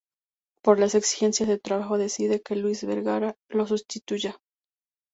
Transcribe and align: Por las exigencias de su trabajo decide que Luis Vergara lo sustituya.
Por 0.63 0.79
las 0.79 0.95
exigencias 0.95 1.47
de 1.47 1.57
su 1.57 1.61
trabajo 1.61 1.99
decide 1.99 2.41
que 2.41 2.55
Luis 2.55 2.83
Vergara 2.83 3.35
lo 3.49 3.67
sustituya. 3.67 4.41